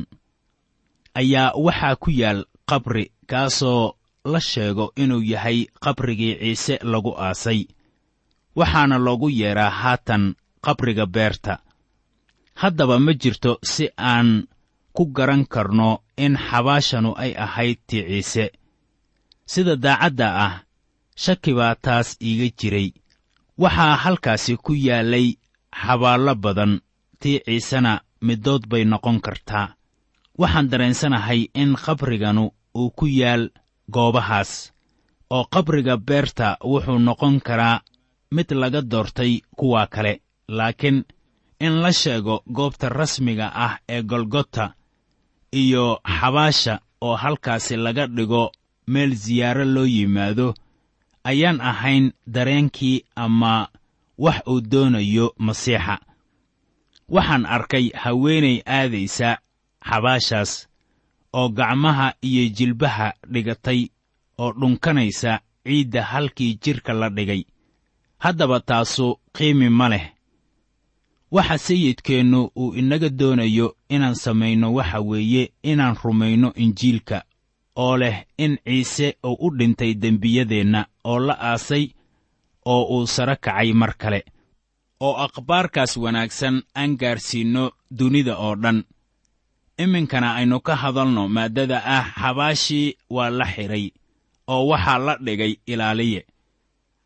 ayaa 1.21 1.53
waxaa 1.65 1.95
ku 2.03 2.09
yaal 2.21 2.39
qabri 2.69 3.05
kaasoo 3.31 3.95
la 4.31 4.39
sheego 4.39 4.85
inuu 5.01 5.21
yahay 5.31 5.59
qabrigii 5.83 6.35
ciise 6.41 6.75
lagu 6.91 7.11
aasay. 7.17 7.61
Waxaana 8.55 8.97
loogu 9.05 9.27
yeedhaa 9.29 9.69
haatan 9.81 10.23
qabriga 10.65 11.05
beerta 11.15 11.53
haddaba 12.55 12.99
ma 12.99 13.13
jirto 13.13 13.57
si 13.63 13.85
aan 13.97 14.47
ku 14.95 15.05
garan 15.15 15.45
karno 15.53 16.01
in 16.17 16.35
xabaashanu 16.37 17.11
ay 17.23 17.31
ahayd 17.45 17.77
tii 17.87 18.03
ciise. 18.09 18.45
Sida 19.45 19.75
daacadda 19.75 20.27
ah 20.45 20.53
shaki 21.23 21.51
baa 21.53 21.75
taas 21.75 22.17
iiga 22.21 22.47
jiray. 22.59 22.87
Waxaa 23.57 23.95
halkaasi 24.03 24.57
ku 24.57 24.73
yaallay 24.73 25.27
xabaallo 25.81 26.35
badan 26.35 26.73
tii 27.21 27.39
ciisena 27.45 28.01
middood 28.21 28.63
bay 28.71 28.83
noqon 28.85 29.19
kartaa. 29.25 29.73
Waxaan 30.39 30.69
dareensanahay 30.71 31.41
in 31.61 31.75
qabriganu 31.83 32.43
uu 32.75 32.89
ku 32.97 33.05
yaal 33.07 33.43
goobahaas 33.93 34.51
oo 35.29 35.43
qabriga 35.53 35.97
beerta 35.97 36.57
wuxuu 36.71 36.99
noqon 37.07 37.35
karaa 37.47 37.81
mid 38.35 38.49
laga 38.61 38.81
doortay 38.91 39.33
kuwa 39.57 39.87
kale 39.93 40.13
laakiin 40.47 40.97
in 41.65 41.73
la 41.83 41.91
sheego 42.01 42.35
goobta 42.57 42.87
rasmiga 42.89 43.47
ah 43.65 43.73
ee 43.89 44.01
golgota 44.11 44.65
iyo 45.61 45.85
xabaasha 46.19 46.73
oo 47.01 47.15
halkaasi 47.23 47.75
laga 47.85 48.05
dhigo 48.15 48.43
meel 48.87 49.11
siyaaro 49.23 49.65
loo 49.75 49.85
yimaado 49.95 50.47
ayaan 51.29 51.59
ahayn 51.71 52.05
dareenkii 52.35 52.97
ama 53.15 53.53
wax 54.17 54.37
uu 54.51 54.61
doonayo 54.71 55.33
masiixa. 55.45 55.95
Waxaan 57.15 57.45
arkay 57.55 57.85
haweenay 58.03 58.57
aadaysa 58.77 59.29
xabaashaas 59.89 60.51
oo 61.33 61.49
gacmaha 61.49 62.07
iyo 62.21 62.43
jilbaha 62.57 63.07
dhigatay 63.33 63.81
oo 64.37 64.51
dhunkanaysa 64.59 65.31
ciidda 65.65 66.01
halkii 66.11 66.57
jidhka 66.63 66.93
la 66.93 67.09
dhigay. 67.09 67.43
Haddaba 68.23 68.59
taasu 68.59 69.19
qiimi 69.35 69.69
ma 69.69 69.89
leh 69.89 70.05
waxa 71.31 71.57
sayidkeennu 71.57 72.51
uu 72.55 72.73
inaga 72.75 73.09
doonayo 73.09 73.75
inaan 73.89 74.15
samayno 74.15 74.73
waxa 74.73 74.99
weeye 75.09 75.43
inaan 75.63 75.95
rumayno 76.03 76.53
injiilka 76.63 77.23
oo 77.75 77.97
leh 77.97 78.17
in 78.37 78.57
ciise 78.65 79.07
uu 79.25 79.37
u 79.45 79.55
dhintay 79.57 79.93
dembiyadeenna 79.93 80.85
oo 81.03 81.19
la 81.19 81.35
aasay 81.49 81.85
oo 82.65 82.83
uu 82.95 83.07
sara 83.07 83.35
kacay 83.35 83.73
mar 83.73 83.93
kale 83.97 84.25
oo 84.99 85.13
akhbaarkaas 85.25 85.97
wanaagsan 85.97 86.55
aan 86.75 86.97
gaarsiinno 87.01 87.71
dunida 87.97 88.37
oo 88.37 88.55
dhan. 88.55 88.83
Iminkana 89.77 90.35
aynu 90.35 90.59
ka 90.59 90.75
hadalno 90.75 91.27
maaddada 91.35 91.77
ah 91.85 92.05
xabaashii 92.21 92.95
waa 93.09 93.29
la 93.29 93.45
xidhay 93.45 93.85
oo 94.47 94.67
waxaa 94.67 94.97
la 95.05 95.13
dhigay 95.25 95.53
ilaaliye 95.65 96.25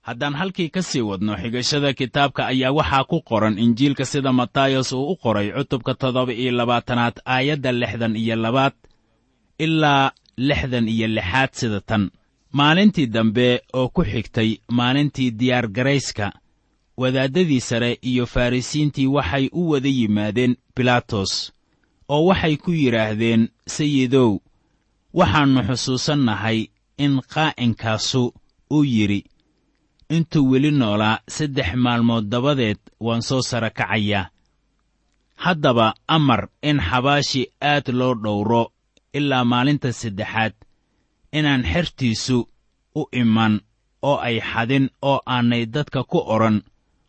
haddaan 0.08 0.36
halkii 0.40 0.70
ka 0.76 0.82
sii 0.90 1.02
wadno 1.10 1.34
xigashada 1.42 1.94
kitaabka 2.00 2.42
ayaa 2.52 2.72
waxaa 2.80 3.04
ku 3.10 3.18
qoran 3.30 3.60
injiilka 3.66 4.06
sida 4.06 4.32
matayos 4.40 4.92
uu 4.94 5.12
u 5.12 5.16
qoray 5.24 5.48
cutubka 5.56 5.94
toddoba 6.02 6.34
iyo 6.34 6.52
labaatanaad 6.60 7.16
aayadda 7.26 7.72
lixdan 7.72 8.16
iyo 8.16 8.36
labaad 8.36 8.74
ilaa 9.66 10.12
lixdan 10.38 10.88
iyo 10.88 11.08
lixaad 11.08 11.50
sida 11.60 11.82
tan. 11.82 12.04
Maalintii 12.52 13.08
dambe 13.16 13.62
oo 13.74 13.90
ku 13.90 14.02
xigtay 14.12 14.50
maalintii 14.78 15.32
diyaargarayska 15.40 16.32
wadaaddadii 16.98 17.60
sare 17.62 17.98
iyo 18.02 18.26
farrisiintii 18.26 19.08
waxay 19.08 19.50
u 19.52 19.70
wada 19.70 19.90
yimaadeen 19.90 20.56
bilaatos 20.76 21.52
oo 22.10 22.26
waxay 22.30 22.56
ku 22.58 22.72
yidhaahdeen 22.72 23.50
sayidow 23.68 24.40
waxaannu 25.14 25.62
xusuusannahay 25.68 26.60
in 26.98 27.14
qaa'inkaasu 27.34 28.24
uu 28.72 28.84
yidhi 28.96 29.20
intuu 30.10 30.50
weli 30.52 30.72
noolaa 30.72 31.20
saddex 31.30 31.74
maalmood 31.76 32.26
dabadeed 32.30 32.78
waan 33.00 33.22
soo 33.22 33.42
sara 33.42 33.70
kacayaa 33.70 34.30
haddaba 35.36 35.94
amar 36.08 36.48
in 36.62 36.80
xabaashi 36.90 37.42
aad 37.62 37.88
loo 38.00 38.14
dhowro 38.24 38.72
ilaa 39.14 39.44
maalinta 39.46 39.94
saddexaad 39.94 40.54
inaan 41.34 41.64
xertiisu 41.64 42.38
u 42.96 43.02
iman 43.22 43.62
oo 44.02 44.18
ay 44.28 44.40
xadin 44.52 44.90
oo 45.02 45.20
aanay 45.26 45.66
dadka 45.66 46.04
ku 46.04 46.18
odhan 46.34 46.62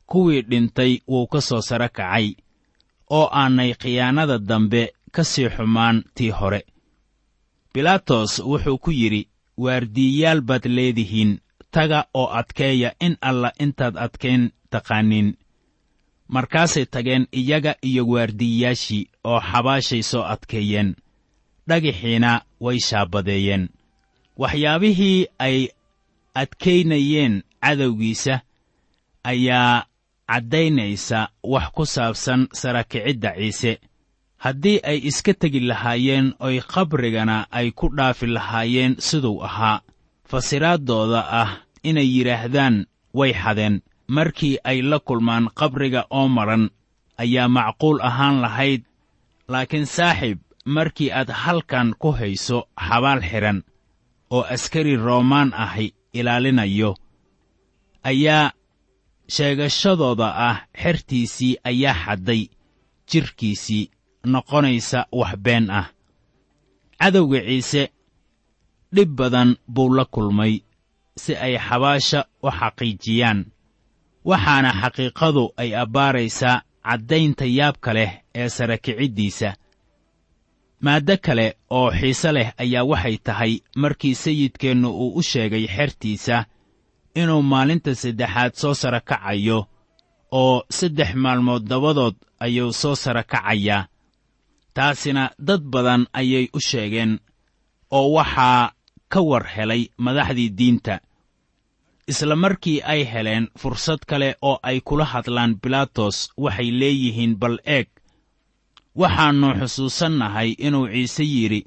kuwii 0.07 0.43
dhintay 0.51 0.93
wuu 1.09 1.27
ka 1.27 1.41
soo 1.41 1.61
sara 1.69 1.89
kacay 1.89 2.35
oo 3.11 3.27
aanay 3.41 3.75
khiyaanada 3.81 4.39
dambe 4.39 4.83
ka 5.15 5.25
sii 5.25 5.49
xumaan 5.49 6.05
tii 6.15 6.31
hore. 6.31 6.61
Bilaatos 7.75 8.33
wuxuu 8.49 8.79
ku 8.79 8.91
yidhi 8.91 9.29
waardiiyayaal 9.63 10.41
baad 10.41 10.65
leedihiin 10.77 11.33
taga 11.77 12.01
oo 12.21 12.29
adkeeya 12.41 12.91
in 13.07 13.15
alla 13.29 13.51
intaad 13.65 13.95
adkayn 14.05 14.43
taqaaniin 14.73 15.29
markaasay 16.35 16.87
tageen 16.95 17.25
iyaga 17.41 17.73
iyo 17.89 18.03
waardiiyayaashii 18.13 19.03
oo 19.31 19.41
xabaashay 19.51 20.03
soo 20.11 20.23
adkeeyeen. 20.35 20.91
Dhagaxiina 21.69 22.31
way 22.65 22.79
shaabadeeyeen. 22.89 23.65
Waxyaabihii 24.41 25.27
ay 25.47 25.69
adkaynayeen 26.35 27.43
cadowgiisa 27.63 28.41
ayaa 29.25 29.87
caddaynaysa 30.31 31.29
wax 31.53 31.67
ku 31.75 31.85
saabsan 31.87 32.49
sarakicidda 32.53 33.31
ciise. 33.39 33.73
Haddii 34.45 34.81
ay 34.91 34.99
iska 35.09 35.35
tegi 35.35 35.61
lahaayeen 35.61 36.35
oy 36.41 36.61
qabrigana 36.73 37.47
ay 37.51 37.71
ku 37.71 37.87
dhaafi 37.97 38.27
lahaayeen 38.27 38.97
siduu 38.99 39.43
ahaa. 39.45 39.81
Fasiraaddooda 40.31 41.21
ah 41.43 41.51
inay 41.91 42.09
yidhaahdaan 42.17 42.77
way 43.19 43.33
xadeen. 43.43 43.77
Markii 44.17 44.59
ay 44.71 44.79
la 44.91 44.99
kulmaan 45.07 45.45
qabriga 45.59 46.03
oo 46.11 46.29
madhan 46.37 46.65
ayaa 47.23 47.49
macquul 47.49 47.99
ahaan 48.09 48.37
lahayd 48.45 48.83
laakiin 49.49 49.87
saaxiib 49.97 50.39
markii 50.65 51.11
aad 51.19 51.31
halkan 51.43 51.95
ku 51.99 52.13
hayso 52.19 52.59
xabaal 52.87 53.21
xidhan 53.31 53.59
oo 54.31 54.43
askari 54.55 54.97
roomaan 55.07 55.51
ahi 55.65 55.95
ilaalinayo 56.19 56.91
ayaa 58.11 58.53
sheegashadooda 59.35 60.29
ah 60.49 60.57
xertiisii 60.83 61.57
ayaa 61.71 61.95
xadday 62.05 62.43
jidhkiisii 63.11 63.91
noqonaysa 64.33 65.07
wax 65.13 65.37
been 65.45 65.71
ah. 65.71 65.87
Cadowga 67.01 67.41
ciise 67.47 67.83
dhib 68.95 69.11
badan 69.19 69.57
buu 69.75 69.95
la 69.97 70.05
kulmay 70.05 70.55
si 71.23 71.33
ay 71.37 71.55
xabaasha 71.59 72.21
u 72.43 72.49
xaqiijiyaan. 72.59 73.39
Waxaana 74.25 74.71
xaqiiqadu 74.81 75.45
ay 75.57 75.71
abbaaraysaa 75.83 76.63
caddaynta 76.87 77.45
yaabka 77.59 77.91
leh 77.99 78.13
ee 78.35 78.49
sara 78.49 78.77
kiciddiisa 78.85 79.51
maaddo 80.85 81.15
kale 81.25 81.47
oo 81.71 81.91
xiise 81.99 82.31
leh 82.37 82.49
ayaa 82.63 82.85
waxay 82.91 83.17
tahay 83.27 83.53
markii 83.83 84.15
sayidkeennu 84.15 84.89
uu 85.03 85.15
u 85.19 85.23
sheegay 85.23 85.67
xertiisa 85.77 86.37
inuu 87.21 87.43
maalinta 87.43 87.95
saddexaad 87.95 88.53
soo 88.61 88.75
sara 88.75 89.01
kacayo 89.01 89.59
oo 90.41 90.63
saddex 90.79 91.11
maalmood 91.15 91.63
dabadood 91.71 92.15
ayuu 92.45 92.73
soo 92.73 92.95
sara 92.95 93.23
kacayaa. 93.23 93.89
Taasina 94.75 95.31
dad 95.39 95.63
badan 95.73 96.07
ayay 96.13 96.49
u 96.57 96.61
sheegeen 96.61 97.19
oo 97.91 98.09
waxaa 98.17 98.73
ka 99.09 99.21
war 99.21 99.45
helay 99.55 99.83
madaxdii 100.05 100.51
diinta 100.59 100.95
isla 102.07 102.37
markii 102.37 102.81
ay 102.83 103.05
heleen 103.05 103.49
fursad 103.59 103.99
kale 104.07 104.37
oo 104.43 104.59
ay 104.63 104.81
kula 104.81 105.05
hadlaan 105.05 105.57
bilaatos 105.63 106.31
waxay 106.37 106.71
leeyihiin 106.71 107.37
bal 107.41 107.59
eeg 107.67 107.89
waxaannu 109.01 109.49
xusuusannahay 109.61 110.51
inuu 110.59 110.87
ciise 110.93 111.25
yidhi 111.25 111.61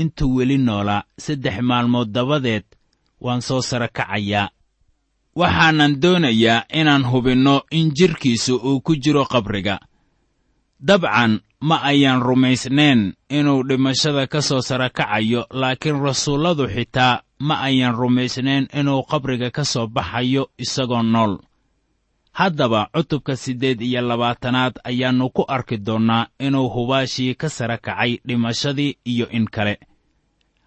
intuu 0.00 0.34
weli 0.36 0.58
noolaa 0.58 1.02
saddex 1.18 1.56
maalmood 1.62 2.08
dabadeed 2.14 2.64
waan 3.20 3.42
soo 3.42 3.60
sara 3.62 3.88
kacayaa. 3.88 4.48
Waxaanan 5.36 6.00
doonayaa 6.02 6.64
inaan 6.72 7.04
hubinno 7.10 7.62
in 7.70 7.90
jidhkiisu 7.98 8.56
uu 8.56 8.80
ku 8.80 8.96
jiro 8.96 9.24
qabriga. 9.24 9.78
Dabcan 10.86 11.40
ma 11.60 11.76
ayaan 11.82 12.22
rumaysnayn 12.22 13.12
inuu 13.30 13.62
dhimashada 13.68 14.26
ka 14.26 14.42
soo 14.42 14.60
sara 14.60 14.90
kacayo 14.90 15.46
laakiin 15.50 16.00
rasuulladu 16.02 16.68
xitaa 16.68 17.20
ma 17.40 17.60
ayaan 17.62 17.94
rumaysnayn 17.94 18.66
inuu 18.74 19.02
qabriga 19.10 19.50
ka 19.50 19.64
soo 19.64 19.86
baxayo 19.86 20.50
isagoo 20.58 21.02
nool. 21.02 21.38
Haddaba 22.32 22.88
cutubka 22.94 23.36
siddeed 23.36 23.80
iyo 23.82 24.00
labaatanaad 24.00 24.74
ayaannu 24.84 25.30
ku 25.30 25.42
arki 25.48 25.76
doonnaa 25.78 26.26
inuu 26.38 26.68
hubaashii 26.68 27.34
ka 27.34 27.48
sara 27.48 27.78
kacay 27.78 28.18
dhimashadii 28.26 28.98
iyo 29.04 29.28
in 29.30 29.46
kale. 29.46 29.78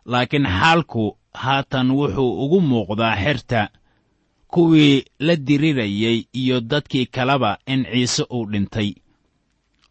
Laakiin 0.05 0.45
xaalku 0.59 1.17
haatan 1.33 1.91
wuxuu 1.91 2.43
ugu 2.45 2.61
muuqdaa 2.61 3.15
xerta 3.23 3.69
kuwii 4.47 5.05
la 5.19 5.35
dirirayay 5.35 6.25
iyo 6.33 6.59
dadkii 6.61 7.05
kaleba 7.05 7.57
in 7.67 7.85
ciise 7.91 8.23
uu 8.33 8.45
dhintay. 8.51 8.93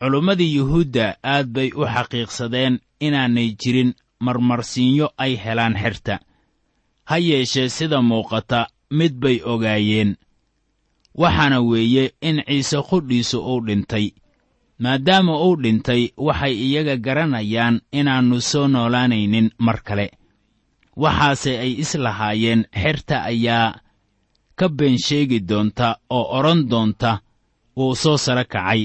Culimmadii 0.00 0.54
yuhuudda 0.56 1.16
aad 1.24 1.46
bay 1.52 1.70
u 1.76 1.84
xaqiiqsadeen 1.94 2.80
inaanay 3.00 3.48
jirin 3.60 3.94
marmarsiinyo 4.20 5.08
ay 5.16 5.36
helaan 5.44 5.74
xerta 5.82 6.20
ha 7.10 7.16
yeeshee 7.18 7.68
sida 7.76 7.98
muuqata 8.02 8.60
mid 8.98 9.14
bay 9.22 9.36
ogaayeen. 9.52 10.10
Waxaana 11.20 11.58
weeye 11.60 12.04
in 12.28 12.36
ciise 12.46 12.78
qudhiisu 12.88 13.38
uu 13.50 13.60
dhintay 13.66 14.06
maadaama 14.82 15.34
uu 15.46 15.56
dhintay 15.62 16.02
waxay 16.26 16.54
iyaga 16.66 16.96
garanayaan 16.96 17.76
inaannu 17.98 18.38
soo 18.50 18.66
noolaanaynin 18.68 19.48
mar 19.66 19.78
kale. 19.86 20.06
Waxaase 21.02 21.52
ay 21.64 21.72
islahaayeen 21.82 22.62
xerta 22.82 23.16
ayaa 23.30 23.68
ka 24.58 24.66
been 24.68 24.98
sheegi 25.06 25.38
doonta 25.48 25.88
oo 26.16 26.24
odhan 26.38 26.60
doonta 26.70 27.10
wuu 27.76 27.94
soo 28.02 28.16
sara 28.24 28.44
kacay 28.44 28.82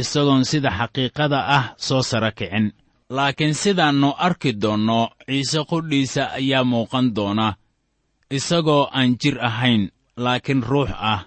isagoon 0.00 0.44
sida 0.50 0.70
xaqiiqada 0.78 1.38
ah 1.56 1.64
soo 1.86 2.02
sara 2.10 2.30
kicin. 2.38 2.66
Laakiin 3.16 3.54
sidaannu 3.62 4.10
arki 4.26 4.52
doonno 4.62 5.00
ciise 5.26 5.60
qudhiisa 5.70 6.22
ayaa 6.38 6.64
muuqan 6.70 7.06
doona 7.16 7.46
isagoo 8.30 8.88
aan 8.92 9.16
jir 9.20 9.36
ahayn 9.48 9.90
laakiin 10.16 10.62
ruux 10.62 10.90
ah. 11.12 11.20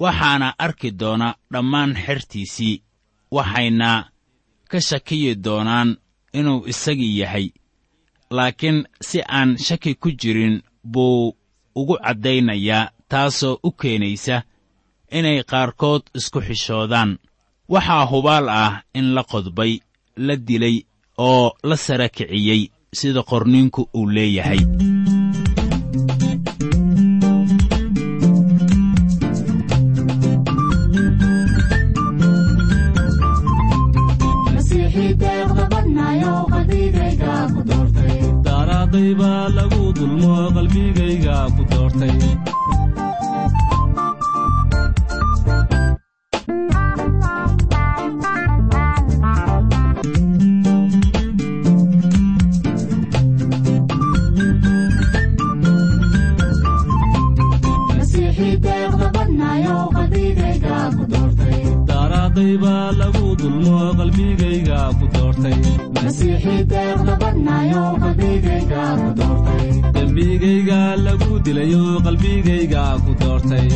Waxaana 0.00 0.54
arki 0.58 0.90
doona 1.00 1.34
dhammaan 1.52 1.94
xertiisii 2.04 2.82
waxayna 3.30 4.10
ka 4.70 4.80
shakiyi 4.80 5.34
doonaan 5.44 5.96
inuu 6.38 6.66
isagii 6.66 7.18
yahay. 7.20 7.46
Laakiin 8.30 8.78
si 9.00 9.20
aan 9.28 9.58
shaki 9.58 9.94
ku 9.94 10.08
jirin 10.20 10.62
buu 10.92 11.36
ugu 11.74 11.96
caddaynayaa 12.04 12.90
taasoo 13.08 13.58
u 13.62 13.70
keenaysa 13.72 14.42
inay 15.12 15.42
qaarkood 15.50 16.02
isku 16.18 16.40
xishoodaan. 16.46 17.18
Waxaa 17.72 18.06
hubaal 18.06 18.48
ah 18.48 18.82
in 18.94 19.14
la 19.14 19.22
qodbay 19.30 19.72
la 20.16 20.36
dilay 20.36 20.76
oo 21.18 21.52
la 21.62 21.76
sara 21.76 22.08
kiciyey 22.08 22.62
sida 22.98 23.22
qorninku 23.30 23.82
uu 23.94 24.06
leeyahay 24.14 24.60
doortay 41.70 42.12
daaraadayba 61.88 62.74
lagu 63.00 63.26
dulmo 63.42 63.76
qalbigayga 63.98 64.80
ku 64.98 65.01
doortay 65.01 65.01
dembigayga 69.94 70.80
lagu 71.06 71.32
dilayo 71.44 71.82
qalbigayga 72.04 72.82
ku 73.04 73.10
doortay. 73.22 73.68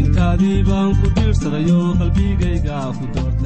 Intaadii 0.00 0.60
baan 0.68 0.90
ku 1.00 1.06
diirsadayo 1.16 1.80
qalbigayga 2.00 2.78
ku 2.98 3.04
doortay 3.14 3.37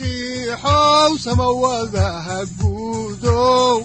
masiixow 0.00 1.12
samawadaha 1.24 2.38
guudow 2.58 3.84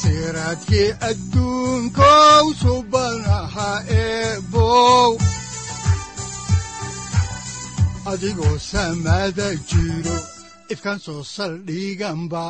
siraadkii 0.00 0.90
adduunkow 1.08 2.44
subanaha 2.60 3.70
eebow 3.88 5.10
adigoo 8.12 8.58
samada 8.58 9.48
jiro 9.68 10.16
ifkan 10.72 10.98
soo 11.00 11.22
saldhiganba 11.24 12.44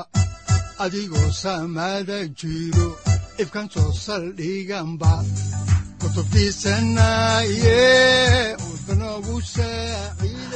adigoo 0.85 1.31
samada 1.43 2.19
jiro 2.41 2.89
ifkan 3.39 3.69
soo 3.75 3.93
saldhiganba 3.93 5.13
kutubtiisanaye 6.01 8.57
noogu 9.01 9.37
saaciiday 9.55 10.56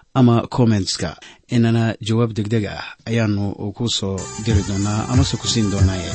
ama 0.13 0.35
kommentska 0.55 1.09
inana 1.55 1.83
jawaab 2.07 2.31
degdeg 2.37 2.65
ah 2.75 2.83
ayaanu 3.09 3.45
ku 3.77 3.85
soo 3.97 4.17
diri 4.45 4.63
doonaa 4.69 5.07
amase 5.11 5.35
ku 5.41 5.47
siin 5.47 5.67
doonaaye. 5.71 6.11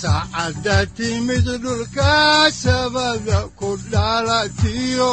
Saacadda 0.00 0.76
timid 0.96 1.46
dhulka 1.62 2.12
sabada 2.62 3.38
ku 3.58 3.76
dhalatiyo 3.92 5.12